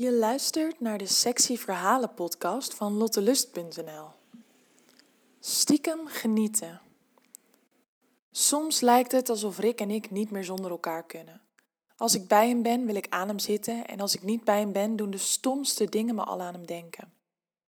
Je 0.00 0.12
luistert 0.12 0.80
naar 0.80 0.98
de 0.98 1.06
Sexy 1.06 1.56
Verhalen 1.56 2.14
podcast 2.14 2.74
van 2.74 2.92
lottelust.nl. 2.92 4.08
Stiekem 5.40 6.06
genieten. 6.06 6.80
Soms 8.30 8.80
lijkt 8.80 9.12
het 9.12 9.28
alsof 9.28 9.58
Rick 9.58 9.80
en 9.80 9.90
ik 9.90 10.10
niet 10.10 10.30
meer 10.30 10.44
zonder 10.44 10.70
elkaar 10.70 11.04
kunnen. 11.04 11.40
Als 11.96 12.14
ik 12.14 12.28
bij 12.28 12.48
hem 12.48 12.62
ben, 12.62 12.86
wil 12.86 12.94
ik 12.94 13.06
aan 13.08 13.28
hem 13.28 13.38
zitten 13.38 13.86
en 13.86 14.00
als 14.00 14.14
ik 14.14 14.22
niet 14.22 14.44
bij 14.44 14.58
hem 14.58 14.72
ben, 14.72 14.96
doen 14.96 15.10
de 15.10 15.18
stomste 15.18 15.84
dingen 15.84 16.14
me 16.14 16.24
al 16.24 16.40
aan 16.40 16.54
hem 16.54 16.66
denken. 16.66 17.12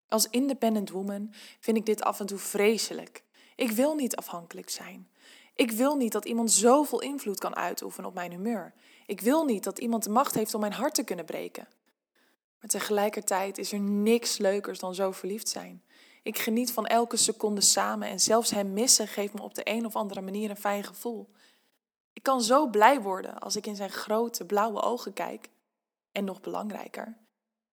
Als 0.08 0.28
independent 0.30 0.90
woman 0.90 1.32
vind 1.60 1.76
ik 1.76 1.86
dit 1.86 2.02
af 2.02 2.20
en 2.20 2.26
toe 2.26 2.38
vreselijk. 2.38 3.24
Ik 3.56 3.70
wil 3.70 3.94
niet 3.94 4.16
afhankelijk 4.16 4.70
zijn. 4.70 5.08
Ik 5.54 5.70
wil 5.70 5.96
niet 5.96 6.12
dat 6.12 6.24
iemand 6.24 6.50
zoveel 6.50 7.00
invloed 7.00 7.38
kan 7.38 7.56
uitoefenen 7.56 8.08
op 8.08 8.14
mijn 8.14 8.30
humeur. 8.30 8.72
Ik 9.06 9.20
wil 9.20 9.44
niet 9.44 9.64
dat 9.64 9.78
iemand 9.78 10.04
de 10.04 10.10
macht 10.10 10.34
heeft 10.34 10.54
om 10.54 10.60
mijn 10.60 10.72
hart 10.72 10.94
te 10.94 11.04
kunnen 11.04 11.24
breken. 11.24 11.68
Maar 12.62 12.70
tegelijkertijd 12.70 13.58
is 13.58 13.72
er 13.72 13.80
niks 13.80 14.38
leukers 14.38 14.78
dan 14.78 14.94
zo 14.94 15.12
verliefd 15.12 15.48
zijn. 15.48 15.82
Ik 16.22 16.38
geniet 16.38 16.72
van 16.72 16.86
elke 16.86 17.16
seconde 17.16 17.60
samen 17.60 18.08
en 18.08 18.20
zelfs 18.20 18.50
hem 18.50 18.72
missen 18.72 19.08
geeft 19.08 19.34
me 19.34 19.42
op 19.42 19.54
de 19.54 19.62
een 19.64 19.86
of 19.86 19.96
andere 19.96 20.20
manier 20.20 20.50
een 20.50 20.56
fijn 20.56 20.84
gevoel. 20.84 21.30
Ik 22.12 22.22
kan 22.22 22.42
zo 22.42 22.66
blij 22.66 23.00
worden 23.00 23.38
als 23.38 23.56
ik 23.56 23.66
in 23.66 23.76
zijn 23.76 23.90
grote 23.90 24.44
blauwe 24.44 24.80
ogen 24.80 25.12
kijk. 25.12 25.48
En 26.12 26.24
nog 26.24 26.40
belangrijker, 26.40 27.16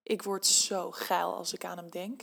ik 0.04 0.24
word 0.24 0.46
zo 0.46 0.92
geil 0.92 1.36
als 1.36 1.54
ik 1.54 1.66
aan 1.66 1.78
hem 1.78 1.92
denk. 1.92 2.22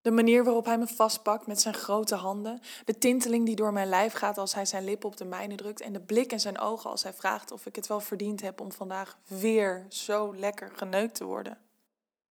De 0.00 0.10
manier 0.10 0.44
waarop 0.44 0.64
hij 0.64 0.78
me 0.78 0.86
vastpakt 0.86 1.46
met 1.46 1.60
zijn 1.60 1.74
grote 1.74 2.14
handen, 2.14 2.60
de 2.84 2.98
tinteling 2.98 3.46
die 3.46 3.56
door 3.56 3.72
mijn 3.72 3.88
lijf 3.88 4.12
gaat 4.12 4.38
als 4.38 4.54
hij 4.54 4.66
zijn 4.66 4.84
lippen 4.84 5.08
op 5.08 5.16
de 5.16 5.24
mijne 5.24 5.54
drukt 5.54 5.80
en 5.80 5.92
de 5.92 6.00
blik 6.00 6.32
in 6.32 6.40
zijn 6.40 6.58
ogen 6.58 6.90
als 6.90 7.02
hij 7.02 7.12
vraagt 7.12 7.50
of 7.50 7.66
ik 7.66 7.76
het 7.76 7.86
wel 7.86 8.00
verdiend 8.00 8.40
heb 8.40 8.60
om 8.60 8.72
vandaag 8.72 9.18
weer 9.26 9.86
zo 9.88 10.36
lekker 10.36 10.72
geneukt 10.74 11.14
te 11.14 11.24
worden. 11.24 11.58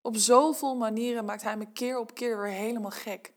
Op 0.01 0.17
zoveel 0.17 0.75
manieren 0.75 1.25
maakt 1.25 1.43
hij 1.43 1.57
me 1.57 1.71
keer 1.71 1.99
op 1.99 2.13
keer 2.13 2.41
weer 2.41 2.51
helemaal 2.51 2.91
gek. 2.91 3.33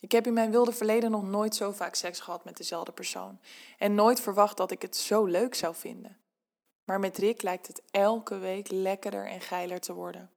Ik 0.00 0.12
heb 0.12 0.26
in 0.26 0.32
mijn 0.32 0.50
wilde 0.50 0.72
verleden 0.72 1.10
nog 1.10 1.22
nooit 1.22 1.54
zo 1.54 1.72
vaak 1.72 1.94
seks 1.94 2.20
gehad 2.20 2.44
met 2.44 2.56
dezelfde 2.56 2.92
persoon 2.92 3.40
en 3.78 3.94
nooit 3.94 4.20
verwacht 4.20 4.56
dat 4.56 4.70
ik 4.70 4.82
het 4.82 4.96
zo 4.96 5.24
leuk 5.24 5.54
zou 5.54 5.74
vinden. 5.74 6.16
Maar 6.84 7.00
met 7.00 7.18
Rick 7.18 7.42
lijkt 7.42 7.66
het 7.66 7.82
elke 7.90 8.38
week 8.38 8.70
lekkerder 8.70 9.26
en 9.26 9.40
geiler 9.40 9.80
te 9.80 9.94
worden. 9.94 10.30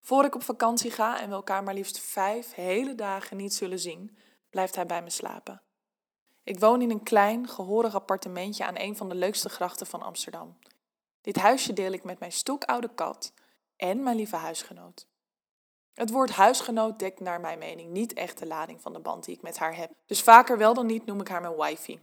Voor 0.00 0.24
ik 0.24 0.34
op 0.34 0.42
vakantie 0.42 0.90
ga 0.90 1.20
en 1.20 1.28
we 1.28 1.34
elkaar 1.34 1.62
maar 1.62 1.74
liefst 1.74 1.98
vijf 2.00 2.54
hele 2.54 2.94
dagen 2.94 3.36
niet 3.36 3.54
zullen 3.54 3.78
zien, 3.78 4.18
blijft 4.50 4.74
hij 4.74 4.86
bij 4.86 5.02
me 5.02 5.10
slapen. 5.10 5.62
Ik 6.42 6.60
woon 6.60 6.82
in 6.82 6.90
een 6.90 7.02
klein, 7.02 7.48
gehoorig 7.48 7.94
appartementje 7.94 8.64
aan 8.64 8.78
een 8.78 8.96
van 8.96 9.08
de 9.08 9.14
leukste 9.14 9.48
grachten 9.48 9.86
van 9.86 10.02
Amsterdam. 10.02 10.58
Dit 11.20 11.36
huisje 11.36 11.72
deel 11.72 11.92
ik 11.92 12.04
met 12.04 12.18
mijn 12.18 12.32
stokoude 12.32 12.90
kat 12.94 13.32
en 13.76 14.02
mijn 14.02 14.16
lieve 14.16 14.36
huisgenoot. 14.36 15.06
Het 15.92 16.10
woord 16.10 16.30
huisgenoot 16.30 16.98
dekt 16.98 17.20
naar 17.20 17.40
mijn 17.40 17.58
mening 17.58 17.90
niet 17.90 18.12
echt 18.12 18.38
de 18.38 18.46
lading 18.46 18.80
van 18.80 18.92
de 18.92 18.98
band 18.98 19.24
die 19.24 19.34
ik 19.34 19.42
met 19.42 19.58
haar 19.58 19.76
heb. 19.76 19.90
Dus 20.06 20.22
vaker 20.22 20.58
wel 20.58 20.74
dan 20.74 20.86
niet 20.86 21.06
noem 21.06 21.20
ik 21.20 21.28
haar 21.28 21.40
mijn 21.40 21.56
wifey. 21.56 22.00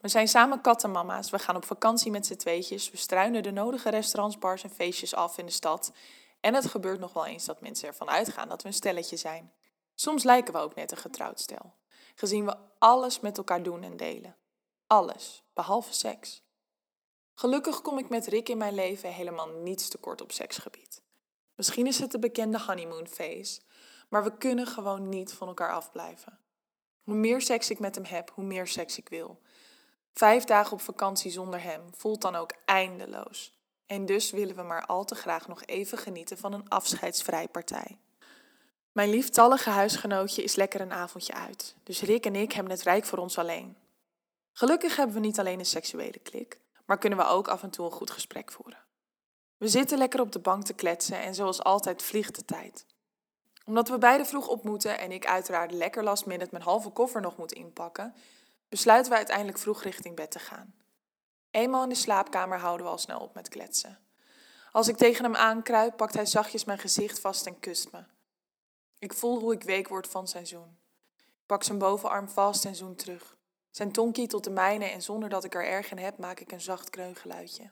We 0.00 0.08
zijn 0.08 0.28
samen 0.28 0.60
kattenmama's, 0.60 1.30
we 1.30 1.38
gaan 1.38 1.56
op 1.56 1.64
vakantie 1.64 2.10
met 2.10 2.26
z'n 2.26 2.36
tweetjes, 2.36 2.90
we 2.90 2.96
struinen 2.96 3.42
de 3.42 3.50
nodige 3.50 3.90
restaurants, 3.90 4.38
bars 4.38 4.62
en 4.62 4.70
feestjes 4.70 5.14
af 5.14 5.38
in 5.38 5.46
de 5.46 5.52
stad. 5.52 5.92
En 6.40 6.54
het 6.54 6.66
gebeurt 6.66 7.00
nog 7.00 7.12
wel 7.12 7.26
eens 7.26 7.44
dat 7.44 7.60
mensen 7.60 7.88
ervan 7.88 8.10
uitgaan 8.10 8.48
dat 8.48 8.62
we 8.62 8.68
een 8.68 8.74
stelletje 8.74 9.16
zijn. 9.16 9.52
Soms 9.94 10.22
lijken 10.22 10.52
we 10.52 10.58
ook 10.58 10.74
net 10.74 10.90
een 10.90 10.96
getrouwd 10.96 11.40
stel, 11.40 11.74
gezien 12.14 12.46
we 12.46 12.56
alles 12.78 13.20
met 13.20 13.38
elkaar 13.38 13.62
doen 13.62 13.82
en 13.82 13.96
delen. 13.96 14.36
Alles, 14.86 15.44
behalve 15.54 15.92
seks. 15.92 16.42
Gelukkig 17.40 17.80
kom 17.80 17.98
ik 17.98 18.08
met 18.08 18.26
Rick 18.26 18.48
in 18.48 18.58
mijn 18.58 18.74
leven 18.74 19.12
helemaal 19.12 19.48
niets 19.48 19.88
tekort 19.88 20.20
op 20.20 20.32
seksgebied. 20.32 21.02
Misschien 21.54 21.86
is 21.86 21.98
het 21.98 22.10
de 22.10 22.18
bekende 22.18 22.60
honeymoon 22.60 23.06
phase, 23.06 23.60
maar 24.08 24.24
we 24.24 24.36
kunnen 24.36 24.66
gewoon 24.66 25.08
niet 25.08 25.32
van 25.32 25.48
elkaar 25.48 25.72
afblijven. 25.72 26.38
Hoe 27.02 27.14
meer 27.14 27.40
seks 27.40 27.70
ik 27.70 27.78
met 27.78 27.94
hem 27.94 28.04
heb, 28.04 28.30
hoe 28.34 28.44
meer 28.44 28.66
seks 28.66 28.98
ik 28.98 29.08
wil. 29.08 29.40
Vijf 30.12 30.44
dagen 30.44 30.72
op 30.72 30.80
vakantie 30.80 31.30
zonder 31.30 31.62
hem 31.62 31.82
voelt 31.96 32.20
dan 32.20 32.36
ook 32.36 32.52
eindeloos. 32.64 33.54
En 33.86 34.06
dus 34.06 34.30
willen 34.30 34.56
we 34.56 34.62
maar 34.62 34.86
al 34.86 35.04
te 35.04 35.14
graag 35.14 35.48
nog 35.48 35.64
even 35.64 35.98
genieten 35.98 36.38
van 36.38 36.52
een 36.52 36.68
afscheidsvrij 36.68 37.48
partij. 37.48 37.98
Mijn 38.92 39.10
lieftallige 39.10 39.70
huisgenootje 39.70 40.42
is 40.42 40.54
lekker 40.54 40.80
een 40.80 40.92
avondje 40.92 41.34
uit, 41.34 41.76
dus 41.82 42.00
Rick 42.00 42.26
en 42.26 42.36
ik 42.36 42.52
hebben 42.52 42.72
het 42.72 42.82
rijk 42.82 43.04
voor 43.04 43.18
ons 43.18 43.38
alleen. 43.38 43.76
Gelukkig 44.52 44.96
hebben 44.96 45.14
we 45.14 45.20
niet 45.20 45.38
alleen 45.38 45.58
een 45.58 45.66
seksuele 45.66 46.18
klik, 46.18 46.60
maar 46.90 46.98
kunnen 46.98 47.18
we 47.18 47.24
ook 47.24 47.48
af 47.48 47.62
en 47.62 47.70
toe 47.70 47.84
een 47.84 47.92
goed 47.92 48.10
gesprek 48.10 48.52
voeren. 48.52 48.84
We 49.56 49.68
zitten 49.68 49.98
lekker 49.98 50.20
op 50.20 50.32
de 50.32 50.38
bank 50.38 50.64
te 50.64 50.72
kletsen 50.72 51.20
en 51.20 51.34
zoals 51.34 51.62
altijd 51.62 52.02
vliegt 52.02 52.34
de 52.34 52.44
tijd. 52.44 52.86
Omdat 53.64 53.88
we 53.88 53.98
beide 53.98 54.24
vroeg 54.24 54.48
op 54.48 54.64
moeten 54.64 54.98
en 54.98 55.12
ik 55.12 55.26
uiteraard 55.26 55.72
lekker 55.72 56.02
last 56.02 56.26
minute 56.26 56.48
mijn 56.50 56.64
halve 56.64 56.90
koffer 56.90 57.20
nog 57.20 57.36
moet 57.36 57.52
inpakken, 57.52 58.14
besluiten 58.68 59.10
we 59.10 59.16
uiteindelijk 59.16 59.58
vroeg 59.58 59.82
richting 59.82 60.16
bed 60.16 60.30
te 60.30 60.38
gaan. 60.38 60.74
Eenmaal 61.50 61.82
in 61.82 61.88
de 61.88 61.94
slaapkamer 61.94 62.58
houden 62.58 62.86
we 62.86 62.92
al 62.92 62.98
snel 62.98 63.20
op 63.20 63.34
met 63.34 63.48
kletsen. 63.48 63.98
Als 64.72 64.88
ik 64.88 64.96
tegen 64.96 65.24
hem 65.24 65.36
aankruip, 65.36 65.96
pakt 65.96 66.14
hij 66.14 66.26
zachtjes 66.26 66.64
mijn 66.64 66.78
gezicht 66.78 67.20
vast 67.20 67.46
en 67.46 67.60
kust 67.60 67.92
me. 67.92 68.04
Ik 68.98 69.12
voel 69.12 69.40
hoe 69.40 69.52
ik 69.52 69.62
week 69.62 69.88
word 69.88 70.06
van 70.06 70.28
zijn 70.28 70.46
zoen. 70.46 70.78
Ik 71.18 71.46
pak 71.46 71.62
zijn 71.62 71.78
bovenarm 71.78 72.28
vast 72.28 72.64
en 72.64 72.74
zoen 72.74 72.94
terug. 72.94 73.36
Zijn 73.70 73.92
tong 73.92 74.12
kietelt 74.12 74.44
de 74.44 74.50
mijne 74.50 74.84
en 74.84 75.02
zonder 75.02 75.28
dat 75.28 75.44
ik 75.44 75.54
er 75.54 75.66
erg 75.66 75.90
in 75.90 75.98
heb, 75.98 76.18
maak 76.18 76.40
ik 76.40 76.52
een 76.52 76.60
zacht 76.60 76.90
kreungeluidje. 76.90 77.70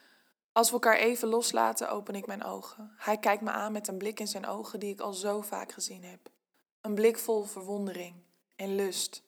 Als 0.52 0.68
we 0.68 0.72
elkaar 0.72 0.96
even 0.96 1.28
loslaten, 1.28 1.90
open 1.90 2.14
ik 2.14 2.26
mijn 2.26 2.44
ogen. 2.44 2.92
Hij 2.96 3.18
kijkt 3.18 3.42
me 3.42 3.50
aan 3.50 3.72
met 3.72 3.88
een 3.88 3.98
blik 3.98 4.20
in 4.20 4.28
zijn 4.28 4.46
ogen 4.46 4.80
die 4.80 4.92
ik 4.92 5.00
al 5.00 5.12
zo 5.12 5.40
vaak 5.40 5.72
gezien 5.72 6.04
heb. 6.04 6.20
Een 6.80 6.94
blik 6.94 7.18
vol 7.18 7.42
verwondering 7.42 8.14
en 8.56 8.74
lust. 8.74 9.22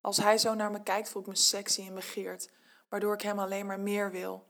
Als 0.00 0.16
hij 0.16 0.38
zo 0.38 0.54
naar 0.54 0.70
me 0.70 0.82
kijkt, 0.82 1.08
voel 1.08 1.22
ik 1.22 1.28
me 1.28 1.36
sexy 1.36 1.86
en 1.86 1.94
begeerd, 1.94 2.50
waardoor 2.88 3.14
ik 3.14 3.20
hem 3.20 3.38
alleen 3.38 3.66
maar 3.66 3.80
meer 3.80 4.10
wil. 4.10 4.44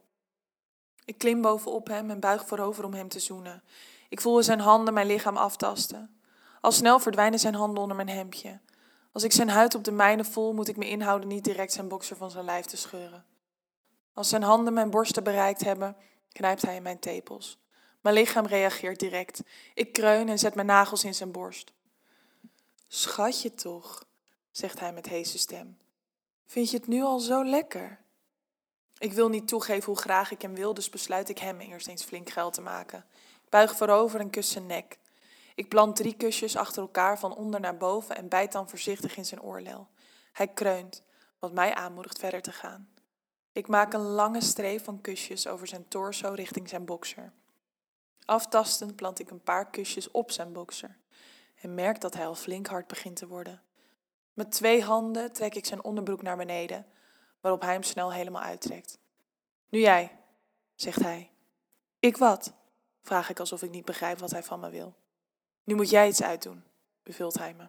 Ik 1.04 1.18
klim 1.18 1.42
bovenop 1.42 1.86
hem 1.86 2.10
en 2.10 2.20
buig 2.20 2.46
voorover 2.46 2.84
om 2.84 2.94
hem 2.94 3.08
te 3.08 3.20
zoenen. 3.20 3.62
Ik 4.08 4.20
voel 4.20 4.42
zijn 4.42 4.60
handen 4.60 4.94
mijn 4.94 5.06
lichaam 5.06 5.36
aftasten. 5.36 6.20
Al 6.60 6.72
snel 6.72 6.98
verdwijnen 6.98 7.38
zijn 7.38 7.54
handen 7.54 7.82
onder 7.82 7.96
mijn 7.96 8.08
hemdje. 8.08 8.60
Als 9.16 9.24
ik 9.24 9.32
zijn 9.32 9.48
huid 9.48 9.74
op 9.74 9.84
de 9.84 9.92
mijne 9.92 10.24
voel, 10.24 10.52
moet 10.52 10.68
ik 10.68 10.76
me 10.76 10.88
inhouden 10.88 11.28
niet 11.28 11.44
direct 11.44 11.72
zijn 11.72 11.88
bokser 11.88 12.16
van 12.16 12.30
zijn 12.30 12.44
lijf 12.44 12.64
te 12.64 12.76
scheuren. 12.76 13.24
Als 14.14 14.28
zijn 14.28 14.42
handen 14.42 14.72
mijn 14.72 14.90
borsten 14.90 15.24
bereikt 15.24 15.64
hebben, 15.64 15.96
knijpt 16.32 16.62
hij 16.62 16.76
in 16.76 16.82
mijn 16.82 16.98
tepels. 16.98 17.58
Mijn 18.00 18.14
lichaam 18.14 18.46
reageert 18.46 19.00
direct. 19.00 19.42
Ik 19.74 19.92
kreun 19.92 20.28
en 20.28 20.38
zet 20.38 20.54
mijn 20.54 20.66
nagels 20.66 21.04
in 21.04 21.14
zijn 21.14 21.32
borst. 21.32 21.72
Schatje 22.88 23.54
toch, 23.54 24.06
zegt 24.50 24.80
hij 24.80 24.92
met 24.92 25.06
heese 25.06 25.38
stem. 25.38 25.78
Vind 26.46 26.70
je 26.70 26.76
het 26.76 26.86
nu 26.86 27.02
al 27.02 27.18
zo 27.18 27.44
lekker? 27.44 28.00
Ik 28.98 29.12
wil 29.12 29.28
niet 29.28 29.48
toegeven 29.48 29.92
hoe 29.92 30.00
graag 30.02 30.30
ik 30.30 30.42
hem 30.42 30.54
wil, 30.54 30.74
dus 30.74 30.88
besluit 30.88 31.28
ik 31.28 31.38
hem 31.38 31.60
eerst 31.60 31.88
eens 31.88 32.04
flink 32.04 32.30
geld 32.30 32.54
te 32.54 32.60
maken. 32.60 33.04
Buig 33.48 33.76
voorover 33.76 34.20
en 34.20 34.30
kus 34.30 34.50
zijn 34.50 34.66
nek. 34.66 34.98
Ik 35.56 35.68
plant 35.68 35.96
drie 35.96 36.16
kusjes 36.16 36.56
achter 36.56 36.82
elkaar 36.82 37.18
van 37.18 37.36
onder 37.36 37.60
naar 37.60 37.76
boven 37.76 38.16
en 38.16 38.28
bijt 38.28 38.52
dan 38.52 38.68
voorzichtig 38.68 39.16
in 39.16 39.24
zijn 39.24 39.42
oorlel. 39.42 39.88
Hij 40.32 40.48
kreunt, 40.48 41.02
wat 41.38 41.52
mij 41.52 41.74
aanmoedigt 41.74 42.18
verder 42.18 42.42
te 42.42 42.52
gaan. 42.52 42.88
Ik 43.52 43.68
maak 43.68 43.92
een 43.92 44.00
lange 44.06 44.40
streep 44.40 44.84
van 44.84 45.00
kusjes 45.00 45.46
over 45.46 45.66
zijn 45.66 45.88
torso 45.88 46.28
richting 46.28 46.68
zijn 46.68 46.84
bokser. 46.84 47.32
Aftastend 48.24 48.96
plant 48.96 49.18
ik 49.18 49.30
een 49.30 49.42
paar 49.42 49.70
kusjes 49.70 50.10
op 50.10 50.30
zijn 50.30 50.52
bokser 50.52 50.96
en 51.60 51.74
merk 51.74 52.00
dat 52.00 52.14
hij 52.14 52.26
al 52.26 52.34
flink 52.34 52.66
hard 52.66 52.86
begint 52.86 53.16
te 53.16 53.26
worden. 53.26 53.62
Met 54.32 54.50
twee 54.50 54.82
handen 54.82 55.32
trek 55.32 55.54
ik 55.54 55.66
zijn 55.66 55.84
onderbroek 55.84 56.22
naar 56.22 56.36
beneden, 56.36 56.86
waarop 57.40 57.60
hij 57.60 57.72
hem 57.72 57.82
snel 57.82 58.12
helemaal 58.12 58.42
uittrekt. 58.42 58.98
Nu 59.68 59.78
jij, 59.78 60.18
zegt 60.74 61.02
hij. 61.02 61.30
Ik 61.98 62.16
wat? 62.16 62.52
vraag 63.02 63.30
ik 63.30 63.40
alsof 63.40 63.62
ik 63.62 63.70
niet 63.70 63.84
begrijp 63.84 64.18
wat 64.18 64.30
hij 64.30 64.42
van 64.42 64.60
me 64.60 64.70
wil. 64.70 64.94
Nu 65.66 65.74
moet 65.74 65.90
jij 65.90 66.08
iets 66.08 66.22
uitdoen, 66.22 66.64
beveelt 67.02 67.38
hij 67.38 67.54
me. 67.54 67.68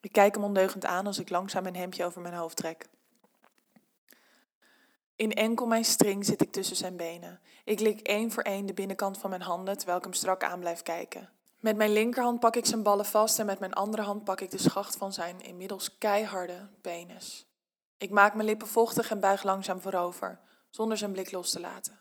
Ik 0.00 0.12
kijk 0.12 0.34
hem 0.34 0.44
ondeugend 0.44 0.84
aan 0.84 1.06
als 1.06 1.18
ik 1.18 1.30
langzaam 1.30 1.66
een 1.66 1.76
hemdje 1.76 2.04
over 2.04 2.20
mijn 2.20 2.34
hoofd 2.34 2.56
trek. 2.56 2.86
In 5.16 5.32
enkel 5.32 5.66
mijn 5.66 5.84
string 5.84 6.24
zit 6.24 6.42
ik 6.42 6.52
tussen 6.52 6.76
zijn 6.76 6.96
benen. 6.96 7.40
Ik 7.64 7.80
lik 7.80 8.00
één 8.00 8.30
voor 8.30 8.42
één 8.42 8.66
de 8.66 8.72
binnenkant 8.72 9.18
van 9.18 9.30
mijn 9.30 9.42
handen 9.42 9.76
terwijl 9.76 9.98
ik 9.98 10.04
hem 10.04 10.12
strak 10.12 10.42
aan 10.42 10.60
blijf 10.60 10.82
kijken. 10.82 11.30
Met 11.58 11.76
mijn 11.76 11.92
linkerhand 11.92 12.40
pak 12.40 12.56
ik 12.56 12.66
zijn 12.66 12.82
ballen 12.82 13.06
vast 13.06 13.38
en 13.38 13.46
met 13.46 13.58
mijn 13.58 13.72
andere 13.72 14.02
hand 14.02 14.24
pak 14.24 14.40
ik 14.40 14.50
de 14.50 14.58
schacht 14.58 14.96
van 14.96 15.12
zijn 15.12 15.40
inmiddels 15.40 15.98
keiharde 15.98 16.68
penis. 16.80 17.46
Ik 17.96 18.10
maak 18.10 18.34
mijn 18.34 18.46
lippen 18.46 18.68
vochtig 18.68 19.10
en 19.10 19.20
buig 19.20 19.42
langzaam 19.42 19.80
voorover, 19.80 20.40
zonder 20.70 20.98
zijn 20.98 21.12
blik 21.12 21.32
los 21.32 21.50
te 21.50 21.60
laten. 21.60 22.00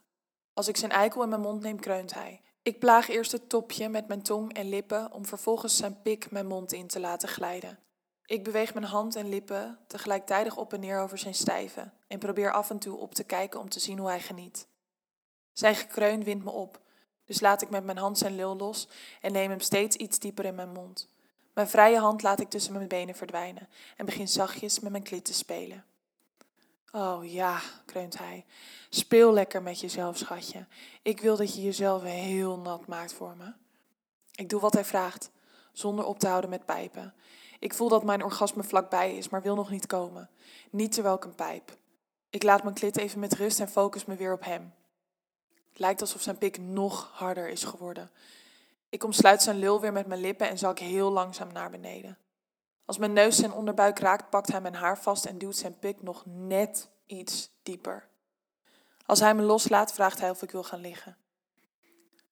Als 0.53 0.67
ik 0.67 0.77
zijn 0.77 0.91
eikel 0.91 1.23
in 1.23 1.29
mijn 1.29 1.41
mond 1.41 1.61
neem, 1.61 1.79
kreunt 1.79 2.13
hij. 2.13 2.41
Ik 2.63 2.79
plaag 2.79 3.09
eerst 3.09 3.31
het 3.31 3.49
topje 3.49 3.89
met 3.89 4.07
mijn 4.07 4.21
tong 4.21 4.53
en 4.53 4.69
lippen 4.69 5.11
om 5.11 5.25
vervolgens 5.25 5.77
zijn 5.77 6.01
pik 6.01 6.31
mijn 6.31 6.47
mond 6.47 6.71
in 6.73 6.87
te 6.87 6.99
laten 6.99 7.29
glijden. 7.29 7.79
Ik 8.25 8.43
beweeg 8.43 8.73
mijn 8.73 8.85
hand 8.85 9.15
en 9.15 9.29
lippen 9.29 9.79
tegelijkertijd 9.87 10.55
op 10.55 10.73
en 10.73 10.79
neer 10.79 10.99
over 10.99 11.17
zijn 11.17 11.33
stijve 11.33 11.91
en 12.07 12.19
probeer 12.19 12.51
af 12.51 12.69
en 12.69 12.79
toe 12.79 12.97
op 12.97 13.13
te 13.13 13.23
kijken 13.23 13.59
om 13.59 13.69
te 13.69 13.79
zien 13.79 13.97
hoe 13.97 14.07
hij 14.07 14.19
geniet. 14.19 14.67
Zijn 15.53 15.75
gekreun 15.75 16.23
wint 16.23 16.43
me 16.43 16.51
op, 16.51 16.79
Dus 17.25 17.39
laat 17.39 17.61
ik 17.61 17.69
met 17.69 17.83
mijn 17.83 17.97
hand 17.97 18.17
zijn 18.17 18.35
lul 18.35 18.55
los 18.55 18.87
en 19.21 19.31
neem 19.31 19.49
hem 19.49 19.59
steeds 19.59 19.95
iets 19.95 20.19
dieper 20.19 20.45
in 20.45 20.55
mijn 20.55 20.71
mond. 20.71 21.09
Mijn 21.53 21.69
vrije 21.69 21.99
hand 21.99 22.21
laat 22.21 22.39
ik 22.39 22.49
tussen 22.49 22.73
mijn 22.73 22.87
benen 22.87 23.15
verdwijnen 23.15 23.69
en 23.97 24.05
begin 24.05 24.27
zachtjes 24.27 24.79
met 24.79 24.91
mijn 24.91 25.03
klit 25.03 25.25
te 25.25 25.33
spelen. 25.33 25.85
Oh 26.91 27.31
ja, 27.31 27.61
kreunt 27.85 28.17
hij. 28.17 28.45
Speel 28.89 29.33
lekker 29.33 29.61
met 29.61 29.79
jezelf, 29.79 30.17
schatje. 30.17 30.65
Ik 31.01 31.21
wil 31.21 31.37
dat 31.37 31.55
je 31.55 31.61
jezelf 31.61 32.03
heel 32.03 32.59
nat 32.59 32.87
maakt 32.87 33.13
voor 33.13 33.35
me. 33.37 33.53
Ik 34.35 34.49
doe 34.49 34.59
wat 34.59 34.73
hij 34.73 34.85
vraagt, 34.85 35.31
zonder 35.71 36.05
op 36.05 36.19
te 36.19 36.27
houden 36.27 36.49
met 36.49 36.65
pijpen. 36.65 37.13
Ik 37.59 37.73
voel 37.73 37.89
dat 37.89 38.03
mijn 38.03 38.23
orgasme 38.23 38.63
vlakbij 38.63 39.17
is, 39.17 39.29
maar 39.29 39.41
wil 39.41 39.55
nog 39.55 39.69
niet 39.69 39.85
komen. 39.85 40.29
Niet 40.71 40.91
terwijl 40.91 41.15
ik 41.15 41.23
een 41.23 41.35
pijp. 41.35 41.77
Ik 42.29 42.43
laat 42.43 42.63
mijn 42.63 42.75
klit 42.75 42.97
even 42.97 43.19
met 43.19 43.33
rust 43.33 43.59
en 43.59 43.69
focus 43.69 44.05
me 44.05 44.15
weer 44.15 44.33
op 44.33 44.43
hem. 44.43 44.73
Het 45.69 45.79
lijkt 45.79 46.01
alsof 46.01 46.21
zijn 46.21 46.37
pik 46.37 46.57
nog 46.57 47.11
harder 47.13 47.49
is 47.49 47.63
geworden. 47.63 48.11
Ik 48.89 49.03
omsluit 49.03 49.41
zijn 49.41 49.59
lul 49.59 49.81
weer 49.81 49.93
met 49.93 50.07
mijn 50.07 50.21
lippen 50.21 50.49
en 50.49 50.57
zak 50.57 50.79
heel 50.79 51.11
langzaam 51.11 51.51
naar 51.51 51.69
beneden. 51.69 52.17
Als 52.91 52.99
mijn 52.99 53.13
neus 53.13 53.35
zijn 53.35 53.53
onderbuik 53.53 53.99
raakt, 53.99 54.29
pakt 54.29 54.51
hij 54.51 54.61
mijn 54.61 54.75
haar 54.75 54.97
vast 54.97 55.25
en 55.25 55.37
duwt 55.37 55.55
zijn 55.55 55.79
pik 55.79 56.01
nog 56.01 56.23
net 56.25 56.89
iets 57.05 57.51
dieper. 57.63 58.07
Als 59.05 59.19
hij 59.19 59.35
me 59.35 59.41
loslaat, 59.41 59.93
vraagt 59.93 60.19
hij 60.19 60.29
of 60.29 60.41
ik 60.41 60.51
wil 60.51 60.63
gaan 60.63 60.79
liggen. 60.79 61.17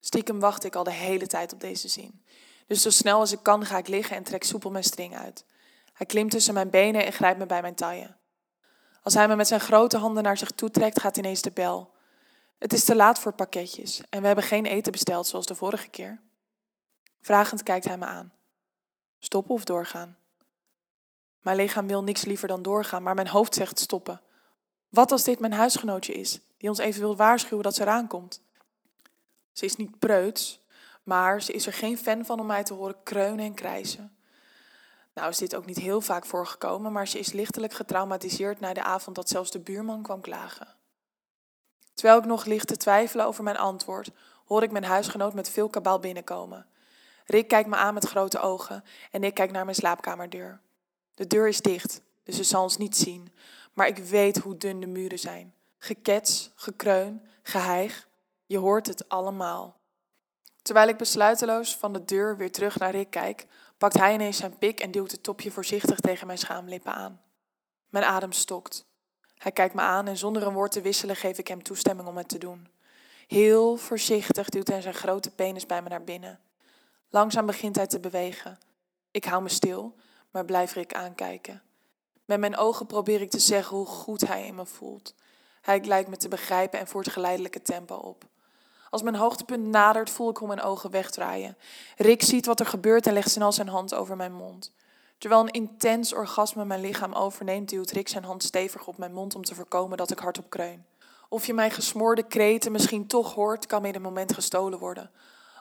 Stiekem 0.00 0.40
wacht 0.40 0.64
ik 0.64 0.74
al 0.74 0.84
de 0.84 0.92
hele 0.92 1.26
tijd 1.26 1.52
op 1.52 1.60
deze 1.60 1.88
zin. 1.88 2.24
Dus 2.66 2.82
zo 2.82 2.90
snel 2.90 3.18
als 3.18 3.32
ik 3.32 3.42
kan 3.42 3.64
ga 3.64 3.78
ik 3.78 3.88
liggen 3.88 4.16
en 4.16 4.22
trek 4.22 4.44
soepel 4.44 4.70
mijn 4.70 4.84
string 4.84 5.16
uit. 5.16 5.44
Hij 5.92 6.06
klimt 6.06 6.30
tussen 6.30 6.54
mijn 6.54 6.70
benen 6.70 7.04
en 7.04 7.12
grijpt 7.12 7.38
me 7.38 7.46
bij 7.46 7.60
mijn 7.60 7.74
taille. 7.74 8.16
Als 9.02 9.14
hij 9.14 9.28
me 9.28 9.36
met 9.36 9.48
zijn 9.48 9.60
grote 9.60 9.98
handen 9.98 10.22
naar 10.22 10.38
zich 10.38 10.50
toe 10.50 10.70
trekt, 10.70 11.00
gaat 11.00 11.16
ineens 11.16 11.42
de 11.42 11.50
bel. 11.50 11.92
Het 12.58 12.72
is 12.72 12.84
te 12.84 12.96
laat 12.96 13.18
voor 13.18 13.32
pakketjes 13.32 14.02
en 14.10 14.20
we 14.20 14.26
hebben 14.26 14.44
geen 14.44 14.66
eten 14.66 14.92
besteld 14.92 15.26
zoals 15.26 15.46
de 15.46 15.54
vorige 15.54 15.88
keer. 15.88 16.20
Vragend 17.20 17.62
kijkt 17.62 17.84
hij 17.84 17.98
me 17.98 18.04
aan. 18.04 18.32
Stoppen 19.18 19.54
of 19.54 19.64
doorgaan? 19.64 20.19
Mijn 21.40 21.56
lichaam 21.56 21.86
wil 21.86 22.02
niks 22.02 22.24
liever 22.24 22.48
dan 22.48 22.62
doorgaan, 22.62 23.02
maar 23.02 23.14
mijn 23.14 23.28
hoofd 23.28 23.54
zegt 23.54 23.78
stoppen. 23.78 24.20
Wat 24.88 25.12
als 25.12 25.24
dit 25.24 25.38
mijn 25.38 25.52
huisgenootje 25.52 26.12
is, 26.12 26.40
die 26.56 26.68
ons 26.68 26.78
even 26.78 27.00
wil 27.00 27.16
waarschuwen 27.16 27.64
dat 27.64 27.74
ze 27.74 27.82
eraan 27.82 28.06
komt? 28.06 28.42
Ze 29.52 29.64
is 29.64 29.76
niet 29.76 29.98
preuts, 29.98 30.60
maar 31.02 31.42
ze 31.42 31.52
is 31.52 31.66
er 31.66 31.72
geen 31.72 31.98
fan 31.98 32.24
van 32.24 32.40
om 32.40 32.46
mij 32.46 32.64
te 32.64 32.74
horen 32.74 33.02
kreunen 33.02 33.44
en 33.44 33.54
krijsen. 33.54 34.16
Nou 35.14 35.28
is 35.28 35.38
dit 35.38 35.54
ook 35.54 35.66
niet 35.66 35.78
heel 35.78 36.00
vaak 36.00 36.26
voorgekomen, 36.26 36.92
maar 36.92 37.08
ze 37.08 37.18
is 37.18 37.32
lichtelijk 37.32 37.72
getraumatiseerd 37.72 38.60
na 38.60 38.72
de 38.72 38.82
avond 38.82 39.16
dat 39.16 39.28
zelfs 39.28 39.50
de 39.50 39.60
buurman 39.60 40.02
kwam 40.02 40.20
klagen. 40.20 40.74
Terwijl 41.94 42.18
ik 42.18 42.24
nog 42.24 42.44
ligt 42.44 42.66
te 42.66 42.76
twijfelen 42.76 43.26
over 43.26 43.44
mijn 43.44 43.56
antwoord, 43.56 44.10
hoor 44.46 44.62
ik 44.62 44.70
mijn 44.70 44.84
huisgenoot 44.84 45.34
met 45.34 45.50
veel 45.50 45.68
kabaal 45.68 45.98
binnenkomen. 45.98 46.66
Rick 47.24 47.48
kijkt 47.48 47.68
me 47.68 47.76
aan 47.76 47.94
met 47.94 48.08
grote 48.08 48.38
ogen 48.38 48.84
en 49.10 49.24
ik 49.24 49.34
kijk 49.34 49.50
naar 49.50 49.64
mijn 49.64 49.76
slaapkamerdeur. 49.76 50.60
De 51.20 51.26
deur 51.26 51.48
is 51.48 51.60
dicht, 51.60 52.02
dus 52.22 52.36
ze 52.36 52.44
zal 52.44 52.62
ons 52.62 52.76
niet 52.76 52.96
zien, 52.96 53.32
maar 53.72 53.86
ik 53.86 53.98
weet 53.98 54.38
hoe 54.38 54.56
dun 54.56 54.80
de 54.80 54.86
muren 54.86 55.18
zijn. 55.18 55.54
Gekets, 55.78 56.50
gekreun, 56.54 57.22
geheig, 57.42 58.08
je 58.46 58.58
hoort 58.58 58.86
het 58.86 59.08
allemaal. 59.08 59.80
Terwijl 60.62 60.88
ik 60.88 60.96
besluiteloos 60.96 61.76
van 61.76 61.92
de 61.92 62.04
deur 62.04 62.36
weer 62.36 62.52
terug 62.52 62.78
naar 62.78 62.90
Rick 62.90 63.10
kijk, 63.10 63.46
pakt 63.78 63.98
hij 63.98 64.14
ineens 64.14 64.36
zijn 64.36 64.58
pik 64.58 64.80
en 64.80 64.90
duwt 64.90 65.10
het 65.10 65.22
topje 65.22 65.50
voorzichtig 65.50 66.00
tegen 66.00 66.26
mijn 66.26 66.38
schaamlippen 66.38 66.92
aan. 66.92 67.20
Mijn 67.88 68.04
adem 68.04 68.32
stokt. 68.32 68.86
Hij 69.34 69.52
kijkt 69.52 69.74
me 69.74 69.80
aan 69.80 70.06
en 70.06 70.16
zonder 70.16 70.42
een 70.42 70.54
woord 70.54 70.72
te 70.72 70.80
wisselen 70.80 71.16
geef 71.16 71.38
ik 71.38 71.48
hem 71.48 71.62
toestemming 71.62 72.08
om 72.08 72.16
het 72.16 72.28
te 72.28 72.38
doen. 72.38 72.68
Heel 73.26 73.76
voorzichtig 73.76 74.48
duwt 74.48 74.68
hij 74.68 74.80
zijn 74.80 74.94
grote 74.94 75.30
penis 75.30 75.66
bij 75.66 75.82
me 75.82 75.88
naar 75.88 76.04
binnen. 76.04 76.40
Langzaam 77.08 77.46
begint 77.46 77.76
hij 77.76 77.86
te 77.86 78.00
bewegen. 78.00 78.58
Ik 79.10 79.24
hou 79.24 79.42
me 79.42 79.48
stil, 79.48 79.94
maar 80.30 80.44
blijf 80.44 80.74
Rick 80.74 80.94
aankijken. 80.94 81.62
Met 82.24 82.40
mijn 82.40 82.56
ogen 82.56 82.86
probeer 82.86 83.20
ik 83.20 83.30
te 83.30 83.38
zeggen 83.38 83.76
hoe 83.76 83.86
goed 83.86 84.26
hij 84.26 84.46
in 84.46 84.54
me 84.54 84.66
voelt. 84.66 85.14
Hij 85.60 85.84
lijkt 85.84 86.08
me 86.08 86.16
te 86.16 86.28
begrijpen 86.28 86.78
en 86.78 86.86
voert 86.86 87.10
geleidelijke 87.10 87.62
tempo 87.62 87.94
op. 87.94 88.24
Als 88.90 89.02
mijn 89.02 89.14
hoogtepunt 89.14 89.64
nadert, 89.66 90.10
voel 90.10 90.30
ik 90.30 90.36
hoe 90.36 90.48
mijn 90.48 90.62
ogen 90.62 90.90
wegdraaien. 90.90 91.56
Rick 91.96 92.22
ziet 92.22 92.46
wat 92.46 92.60
er 92.60 92.66
gebeurt 92.66 93.06
en 93.06 93.12
legt 93.12 93.30
snel 93.30 93.52
zijn 93.52 93.68
hand 93.68 93.94
over 93.94 94.16
mijn 94.16 94.32
mond. 94.32 94.72
Terwijl 95.18 95.40
een 95.40 95.50
intens 95.50 96.14
orgasme 96.14 96.64
mijn 96.64 96.80
lichaam 96.80 97.12
overneemt, 97.12 97.68
duwt 97.68 97.90
Rick 97.90 98.08
zijn 98.08 98.24
hand 98.24 98.42
stevig 98.42 98.86
op 98.86 98.98
mijn 98.98 99.12
mond 99.12 99.34
om 99.34 99.44
te 99.44 99.54
voorkomen 99.54 99.96
dat 99.96 100.10
ik 100.10 100.18
hardop 100.18 100.50
kreun. 100.50 100.84
Of 101.28 101.46
je 101.46 101.54
mijn 101.54 101.70
gesmoorde 101.70 102.22
kreten 102.22 102.72
misschien 102.72 103.06
toch 103.06 103.34
hoort, 103.34 103.66
kan 103.66 103.82
me 103.82 103.88
in 103.88 103.94
een 103.94 104.02
moment 104.02 104.34
gestolen 104.34 104.78
worden. 104.78 105.10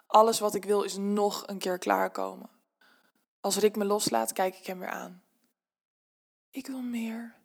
Alles 0.08 0.40
wat 0.40 0.56
ik 0.56 0.66
wil 0.66 0.82
is 0.82 0.98
nog 0.98 1.44
een 1.46 1.58
keer 1.58 1.78
klaarkomen. 1.78 2.50
Als 3.42 3.58
Rick 3.58 3.76
me 3.76 3.86
loslaat, 3.86 4.34
kijk 4.34 4.58
ik 4.58 4.66
hem 4.66 4.80
weer 4.80 4.90
aan. 4.90 5.24
Ik 6.50 6.68
wil 6.68 6.82
meer, 6.82 7.36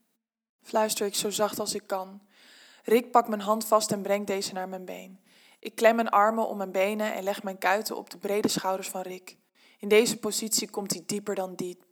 fluister 0.62 1.06
ik 1.06 1.14
zo 1.14 1.31
zacht 1.31 1.58
als 1.58 1.75
ik 1.75 1.87
kan. 1.87 2.23
Rick 2.82 3.11
pakt 3.11 3.29
mijn 3.29 3.41
hand 3.41 3.64
vast 3.64 3.93
en 3.93 4.02
brengt 4.02 4.26
deze 4.26 4.52
naar 4.52 4.69
mijn 4.69 4.85
been. 4.85 5.20
Ik 5.58 5.75
klem 5.75 5.94
mijn 5.94 6.08
armen 6.08 6.49
om 6.49 6.56
mijn 6.56 6.73
benen 6.73 7.14
en 7.14 7.23
leg 7.23 7.43
mijn 7.43 7.58
kuiten 7.58 7.96
op 7.96 8.11
de 8.11 8.19
brede 8.19 8.49
schouders 8.49 8.88
van 8.88 9.00
Rick. 9.00 9.37
In 9.79 9.88
deze 9.88 10.19
positie 10.19 10.70
komt 10.70 10.93
hij 10.93 11.02
dieper 11.06 11.35
dan 11.35 11.55
diep 11.55 11.85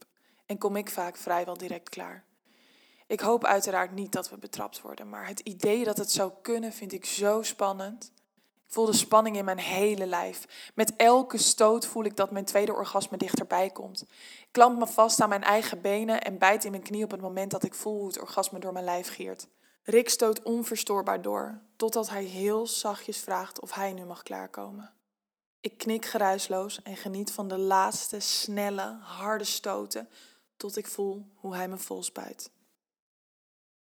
en 0.47 0.59
kom 0.59 0.77
ik 0.77 0.91
vaak 0.91 1.17
vrijwel 1.17 1.57
direct 1.57 1.89
klaar. 1.89 2.25
Ik 3.07 3.21
hoop 3.21 3.45
uiteraard 3.45 3.93
niet 3.93 4.13
dat 4.13 4.31
we 4.31 4.39
betrapt 4.39 4.81
worden, 4.81 5.09
maar 5.09 5.27
het 5.27 5.41
idee 5.41 5.85
dat 5.85 5.97
het 5.97 6.11
zou 6.11 6.33
kunnen 6.43 6.73
vind 6.73 6.93
ik 6.93 7.05
zo 7.05 7.43
spannend. 7.43 8.13
Ik 8.73 8.79
voel 8.79 8.87
de 8.87 8.97
spanning 8.97 9.37
in 9.37 9.45
mijn 9.45 9.59
hele 9.59 10.07
lijf. 10.07 10.71
Met 10.75 10.97
elke 10.97 11.39
stoot 11.39 11.87
voel 11.87 12.05
ik 12.05 12.17
dat 12.17 12.31
mijn 12.31 12.45
tweede 12.45 12.73
orgasme 12.73 13.17
dichterbij 13.17 13.71
komt. 13.71 14.03
Ik 14.03 14.49
klamp 14.51 14.79
me 14.79 14.87
vast 14.87 15.21
aan 15.21 15.29
mijn 15.29 15.43
eigen 15.43 15.81
benen 15.81 16.21
en 16.21 16.39
bijt 16.39 16.65
in 16.65 16.71
mijn 16.71 16.83
knie 16.83 17.05
op 17.05 17.11
het 17.11 17.21
moment 17.21 17.51
dat 17.51 17.63
ik 17.63 17.75
voel 17.75 17.99
hoe 17.99 18.07
het 18.07 18.21
orgasme 18.21 18.59
door 18.59 18.73
mijn 18.73 18.85
lijf 18.85 19.09
giert. 19.09 19.49
Rick 19.83 20.09
stoot 20.09 20.43
onverstoorbaar 20.43 21.23
door, 21.23 21.61
totdat 21.77 22.09
hij 22.09 22.25
heel 22.25 22.67
zachtjes 22.67 23.19
vraagt 23.19 23.61
of 23.61 23.73
hij 23.73 23.93
nu 23.93 24.05
mag 24.05 24.23
klaarkomen. 24.23 24.93
Ik 25.61 25.79
knik 25.79 26.05
geruisloos 26.05 26.83
en 26.83 26.97
geniet 26.97 27.33
van 27.33 27.49
de 27.49 27.59
laatste 27.59 28.21
snelle, 28.21 28.99
harde 29.01 29.45
stoten 29.45 30.09
tot 30.57 30.77
ik 30.77 30.87
voel 30.87 31.27
hoe 31.35 31.55
hij 31.55 31.69
me 31.69 31.79
vol 31.79 32.03
spuit. 32.03 32.51